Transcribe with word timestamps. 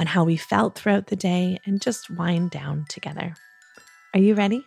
on 0.00 0.06
how 0.06 0.24
we 0.24 0.36
felt 0.38 0.76
throughout 0.76 1.08
the 1.08 1.16
day, 1.16 1.60
and 1.66 1.82
just 1.82 2.08
wind 2.08 2.50
down 2.50 2.86
together. 2.88 3.34
Are 4.14 4.20
you 4.20 4.34
ready? 4.34 4.66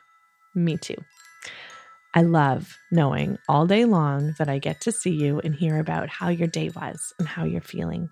Me 0.54 0.78
too. 0.78 0.96
I 2.14 2.22
love 2.22 2.78
knowing 2.92 3.40
all 3.50 3.66
day 3.66 3.86
long 3.86 4.36
that 4.38 4.48
I 4.48 4.60
get 4.60 4.80
to 4.82 4.92
see 4.92 5.10
you 5.10 5.40
and 5.40 5.56
hear 5.56 5.80
about 5.80 6.08
how 6.08 6.30
your 6.30 6.48
day 6.48 6.70
was 6.70 7.12
and 7.18 7.28
how 7.28 7.46
you're 7.46 7.62
feeling. 7.62 8.10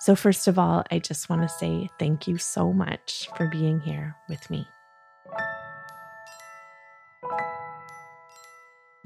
So, 0.00 0.14
first 0.14 0.46
of 0.46 0.58
all, 0.58 0.84
I 0.90 0.98
just 0.98 1.30
want 1.30 1.40
to 1.40 1.48
say 1.48 1.88
thank 1.98 2.28
you 2.28 2.36
so 2.36 2.70
much 2.70 3.30
for 3.36 3.48
being 3.48 3.80
here 3.80 4.14
with 4.28 4.50
me. 4.50 4.68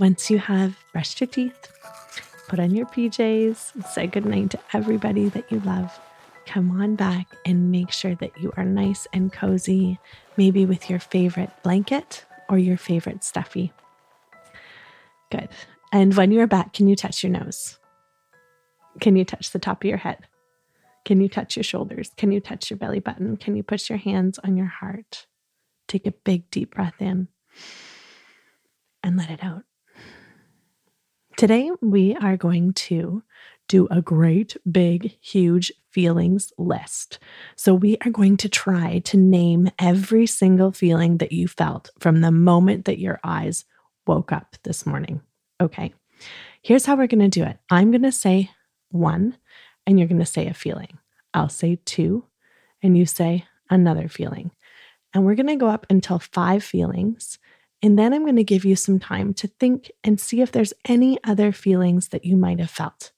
Once 0.01 0.29
you 0.29 0.39
have 0.39 0.77
brushed 0.93 1.21
your 1.21 1.29
teeth, 1.29 1.71
put 2.49 2.59
on 2.59 2.75
your 2.75 2.87
PJs, 2.87 3.87
say 3.87 4.09
goodnight 4.09 4.51
to 4.51 4.59
everybody 4.73 5.29
that 5.29 5.51
you 5.53 5.61
love, 5.61 5.97
come 6.47 6.81
on 6.81 6.97
back 6.97 7.27
and 7.45 7.71
make 7.71 7.91
sure 7.91 8.15
that 8.15 8.41
you 8.41 8.53
are 8.57 8.65
nice 8.65 9.07
and 9.13 9.33
cozy, 9.33 9.99
maybe 10.37 10.65
with 10.65 10.89
your 10.89 10.99
favorite 10.99 11.51
blanket 11.63 12.25
or 12.49 12.59
your 12.59 12.77
favorite 12.77 13.25
stuffy. 13.25 13.73
Good. 15.31 15.49
And 15.93 16.15
when 16.15 16.31
you 16.31 16.41
are 16.41 16.47
back, 16.47 16.73
can 16.73 16.89
you 16.89 16.97
touch 16.97 17.23
your 17.23 17.33
nose? 17.33 17.79
Can 19.01 19.17
you 19.17 19.25
touch 19.25 19.51
the 19.51 19.59
top 19.59 19.83
of 19.83 19.89
your 19.89 19.99
head? 19.99 20.27
Can 21.05 21.21
you 21.21 21.29
touch 21.29 21.57
your 21.57 21.65
shoulders? 21.65 22.11
Can 22.17 22.33
you 22.33 22.41
touch 22.41 22.71
your 22.71 22.79
belly 22.79 23.01
button? 23.01 23.37
Can 23.37 23.57
you 23.57 23.63
put 23.63 23.89
your 23.89 23.99
hands 23.99 24.39
on 24.43 24.57
your 24.57 24.67
heart? 24.67 25.27
Take 25.89 26.07
a 26.07 26.13
big, 26.13 26.51
deep 26.51 26.75
breath 26.75 27.01
in 27.01 27.29
and 29.03 29.17
let 29.17 29.31
it 29.31 29.43
out. 29.43 29.63
Today, 31.37 31.71
we 31.83 32.17
are 32.17 32.37
going 32.37 32.73
to 32.73 33.23
do 33.69 33.87
a 33.91 34.01
great, 34.01 34.57
big, 34.71 35.17
huge 35.21 35.71
feelings 35.97 36.53
list. 36.59 37.19
So, 37.57 37.73
we 37.73 37.97
are 38.05 38.11
going 38.11 38.37
to 38.37 38.51
try 38.51 38.99
to 38.99 39.17
name 39.17 39.71
every 39.79 40.27
single 40.27 40.71
feeling 40.71 41.17
that 41.17 41.33
you 41.33 41.49
felt 41.49 41.89
from 41.99 42.21
the 42.21 42.31
moment 42.31 42.85
that 42.85 42.99
your 42.99 43.19
eyes 43.25 43.65
woke 44.07 44.31
up 44.31 44.57
this 44.63 44.85
morning. 44.85 45.23
Okay, 45.59 45.95
here's 46.61 46.85
how 46.85 46.97
we're 46.97 47.07
going 47.07 47.31
to 47.31 47.41
do 47.41 47.47
it 47.47 47.57
I'm 47.71 47.91
going 47.93 48.03
to 48.03 48.13
say 48.13 48.51
one, 48.91 49.39
and 49.87 49.99
you're 49.99 50.07
going 50.07 50.21
to 50.21 50.27
say 50.27 50.49
a 50.49 50.53
feeling. 50.53 50.99
I'll 51.33 51.49
say 51.49 51.79
two, 51.87 52.27
and 52.83 52.99
you 52.99 53.07
say 53.07 53.47
another 53.71 54.07
feeling. 54.07 54.51
And 55.15 55.25
we're 55.25 55.35
going 55.35 55.47
to 55.47 55.57
go 55.57 55.69
up 55.69 55.87
until 55.89 56.19
five 56.19 56.63
feelings. 56.63 57.39
And 57.83 57.99
then 57.99 58.13
I'm 58.13 58.25
going 58.25 58.37
to 58.37 58.45
give 58.45 58.67
you 58.67 58.77
some 58.77 58.99
time 58.99 59.33
to 59.35 59.49
think 59.49 59.91
and 60.05 60.21
see 60.21 60.43
if 60.43 60.53
there's 60.53 60.75
any 60.85 61.19
other 61.25 61.53
feelings 61.53 62.09
that 62.09 62.27
you 62.27 62.37
might 62.37 62.61
have 62.61 62.71
felt. 62.71 63.13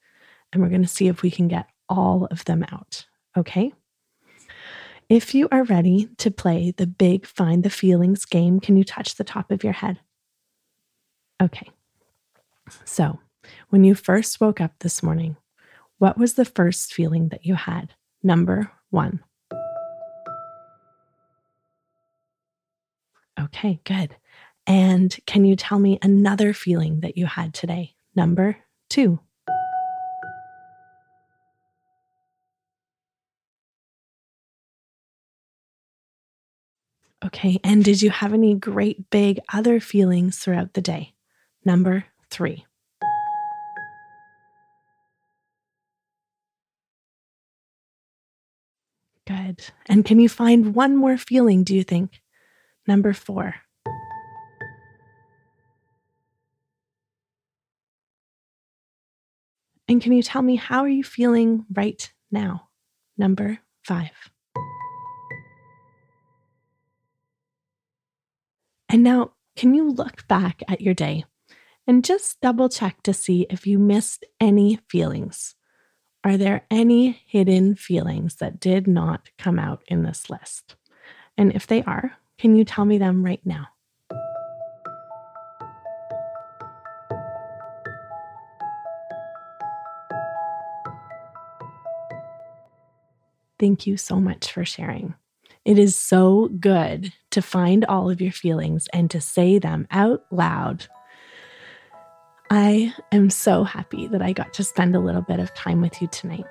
And 0.53 0.63
we're 0.63 0.69
going 0.69 0.83
to 0.83 0.89
see 0.89 1.09
if 1.09 1.23
we 1.23 1.31
can 1.33 1.49
get 1.49 1.67
all 1.89 2.27
of 2.31 2.45
them 2.45 2.65
out. 2.71 3.07
Okay? 3.37 3.73
If 5.09 5.35
you 5.35 5.49
are 5.51 5.65
ready 5.65 6.09
to 6.19 6.31
play 6.31 6.73
the 6.77 6.87
big 6.87 7.27
Find 7.27 7.63
the 7.63 7.71
Feelings 7.71 8.25
game, 8.27 8.61
can 8.61 8.77
you 8.77 8.85
touch 8.85 9.15
the 9.15 9.25
top 9.25 9.51
of 9.51 9.65
your 9.65 9.73
head? 9.73 10.01
Okay. 11.41 11.71
So, 12.85 13.19
when 13.71 13.85
you 13.85 13.95
first 13.95 14.41
woke 14.41 14.61
up 14.61 14.73
this 14.81 15.03
morning, 15.03 15.37
what 15.97 16.19
was 16.19 16.35
the 16.35 16.45
first 16.45 16.93
feeling 16.93 17.29
that 17.29 17.47
you 17.47 17.55
had? 17.55 17.95
Number 18.23 18.71
one. 18.91 19.21
Okay, 23.41 23.81
good. 23.85 24.17
And 24.67 25.17
can 25.27 25.45
you 25.45 25.57
tell 25.57 25.79
me 25.79 25.99
another 26.03 26.53
feeling 26.53 27.01
that 27.01 27.17
you 27.17 27.25
had 27.27 27.55
today? 27.55 27.95
Number 28.15 28.59
two. 28.91 29.21
Okay, 37.25 37.59
and 37.65 37.85
did 37.85 38.01
you 38.01 38.11
have 38.11 38.33
any 38.33 38.55
great 38.55 39.11
big 39.11 39.41
other 39.53 39.81
feelings 39.81 40.39
throughout 40.39 40.75
the 40.75 40.81
day? 40.81 41.15
Number 41.65 42.05
three. 42.31 42.65
Good. 49.27 49.67
And 49.87 50.05
can 50.05 50.21
you 50.21 50.29
find 50.29 50.75
one 50.75 50.97
more 50.97 51.19
feeling, 51.19 51.65
do 51.65 51.75
you 51.75 51.83
think? 51.83 52.23
Number 52.87 53.13
four. 53.13 53.57
And 59.89 60.01
can 60.01 60.13
you 60.13 60.23
tell 60.23 60.43
me 60.43 60.57
how 60.57 60.81
are 60.81 60.89
you 60.89 61.03
feeling 61.03 61.67
right 61.75 62.11
now? 62.31 62.69
Number 63.17 63.59
five. 63.83 64.13
And 68.91 69.03
now, 69.03 69.33
can 69.55 69.75
you 69.75 69.91
look 69.91 70.27
back 70.29 70.63
at 70.67 70.81
your 70.81 70.95
day 70.95 71.25
and 71.87 72.05
just 72.05 72.41
double 72.41 72.71
check 72.71 73.03
to 73.03 73.13
see 73.13 73.47
if 73.51 73.67
you 73.67 73.79
missed 73.79 74.25
any 74.41 74.79
feelings? 74.89 75.55
Are 76.25 76.39
there 76.39 76.65
any 76.71 77.23
hidden 77.27 77.75
feelings 77.75 78.37
that 78.37 78.61
did 78.61 78.87
not 78.87 79.29
come 79.39 79.59
out 79.59 79.83
in 79.89 80.05
this 80.05 80.31
list? 80.31 80.77
And 81.37 81.55
if 81.55 81.67
they 81.67 81.83
are, 81.83 82.13
can 82.39 82.57
you 82.57 82.65
tell 82.65 82.85
me 82.87 82.99
them 82.99 83.25
right 83.25 83.45
now? 83.45 83.69
Thank 93.59 93.87
you 93.87 93.97
so 93.97 94.21
much 94.21 94.53
for 94.53 94.65
sharing. 94.65 95.15
It 95.69 95.79
is 95.79 95.95
so 95.95 96.49
good 96.59 97.13
to 97.31 97.43
find 97.43 97.85
all 97.85 98.09
of 98.09 98.23
your 98.23 98.33
feelings 98.33 98.89
and 98.95 99.11
to 99.11 99.21
say 99.21 99.59
them 99.59 99.87
out 99.91 100.25
loud. 100.31 100.87
I 102.51 102.95
am 103.13 103.29
so 103.29 103.65
happy 103.65 104.07
that 104.07 104.23
I 104.23 104.33
got 104.33 104.55
to 104.55 104.65
spend 104.65 104.97
a 104.97 104.99
little 104.99 105.21
bit 105.21 105.41
of 105.41 105.55
time 105.55 105.83
with 105.83 106.01
you 106.01 106.09
tonight. 106.09 106.47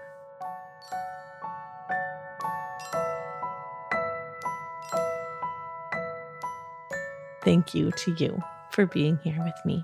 Thank 7.43 7.73
you 7.73 7.89
to 7.89 8.15
you 8.19 8.39
for 8.69 8.85
being 8.85 9.17
here 9.23 9.43
with 9.43 9.65
me. 9.65 9.83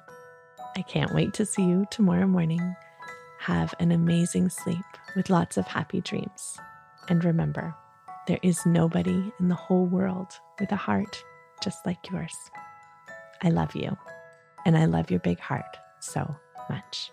I 0.77 0.83
can't 0.83 1.15
wait 1.15 1.33
to 1.33 1.45
see 1.47 1.63
you 1.63 1.87
tomorrow 1.89 2.27
morning. 2.27 2.75
Have 3.39 3.73
an 3.79 3.91
amazing 3.91 4.49
sleep 4.49 4.85
with 5.15 5.31
lots 5.31 5.57
of 5.57 5.65
happy 5.65 6.01
dreams. 6.01 6.59
And 7.09 7.25
remember, 7.25 7.73
there 8.27 8.39
is 8.41 8.65
nobody 8.65 9.31
in 9.39 9.49
the 9.49 9.55
whole 9.55 9.85
world 9.85 10.39
with 10.59 10.71
a 10.71 10.77
heart 10.77 11.23
just 11.61 11.85
like 11.85 12.09
yours. 12.09 12.35
I 13.41 13.49
love 13.49 13.75
you, 13.75 13.97
and 14.65 14.77
I 14.77 14.85
love 14.85 15.11
your 15.11 15.19
big 15.19 15.39
heart 15.39 15.77
so 15.99 16.33
much. 16.69 17.11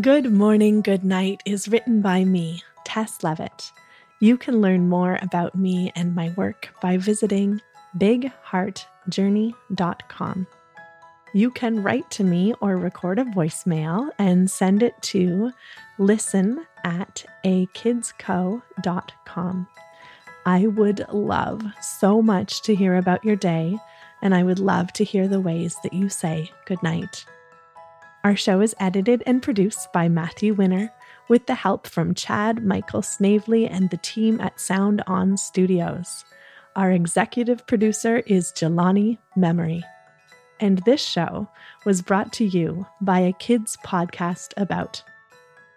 Good 0.00 0.32
Morning, 0.32 0.80
Good 0.80 1.04
Night 1.04 1.42
is 1.44 1.68
written 1.68 2.00
by 2.00 2.24
me, 2.24 2.62
Taes 2.84 3.22
Leavitt. 3.22 3.72
You 4.20 4.38
can 4.38 4.60
learn 4.60 4.88
more 4.88 5.18
about 5.20 5.54
me 5.54 5.92
and 5.94 6.14
my 6.14 6.32
work 6.36 6.70
by 6.80 6.96
visiting 6.96 7.60
bigheartjourney.com. 7.98 10.46
You 11.34 11.50
can 11.50 11.82
write 11.82 12.10
to 12.12 12.24
me 12.24 12.52
or 12.60 12.76
record 12.76 13.18
a 13.18 13.24
voicemail 13.24 14.10
and 14.18 14.50
send 14.50 14.82
it 14.82 15.00
to 15.02 15.50
listen 15.98 16.66
at 16.84 17.24
akidsco.com. 17.44 18.58
I 20.44 20.66
would 20.66 21.06
love 21.10 21.62
so 21.80 22.20
much 22.20 22.60
to 22.62 22.74
hear 22.74 22.96
about 22.96 23.24
your 23.24 23.36
day, 23.36 23.78
and 24.20 24.34
I 24.34 24.42
would 24.42 24.58
love 24.58 24.92
to 24.94 25.04
hear 25.04 25.26
the 25.26 25.40
ways 25.40 25.76
that 25.82 25.94
you 25.94 26.10
say 26.10 26.50
goodnight. 26.66 27.24
Our 28.24 28.36
show 28.36 28.60
is 28.60 28.74
edited 28.78 29.22
and 29.24 29.42
produced 29.42 29.90
by 29.92 30.08
Matthew 30.08 30.52
Winner 30.52 30.92
with 31.28 31.46
the 31.46 31.54
help 31.54 31.86
from 31.86 32.14
Chad 32.14 32.62
Michael 32.64 33.02
Snavely 33.02 33.66
and 33.66 33.88
the 33.88 33.96
team 33.96 34.38
at 34.40 34.60
Sound 34.60 35.02
On 35.06 35.36
Studios. 35.38 36.24
Our 36.76 36.90
executive 36.90 37.66
producer 37.66 38.18
is 38.26 38.52
Jelani 38.52 39.18
Memory. 39.34 39.82
And 40.62 40.78
this 40.78 41.04
show 41.04 41.48
was 41.84 42.00
brought 42.00 42.32
to 42.34 42.44
you 42.44 42.86
by 43.00 43.18
a 43.18 43.32
kids 43.32 43.76
podcast 43.84 44.52
about. 44.56 45.02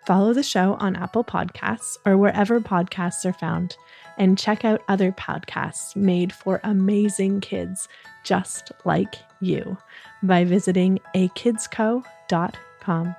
Follow 0.06 0.32
the 0.32 0.44
show 0.44 0.76
on 0.76 0.96
Apple 0.96 1.24
Podcasts 1.24 1.98
or 2.06 2.18
wherever 2.18 2.62
podcasts 2.62 3.26
are 3.26 3.34
found, 3.34 3.76
and 4.20 4.38
check 4.38 4.64
out 4.64 4.84
other 4.88 5.12
podcasts 5.12 5.96
made 5.96 6.32
for 6.32 6.62
amazing 6.64 7.42
kids 7.42 7.88
just 8.24 8.72
like 8.86 9.16
you 9.42 9.76
by 10.22 10.46
visiting 10.46 11.00
akidsco.com. 11.16 13.16